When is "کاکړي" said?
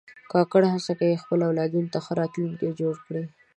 0.31-0.67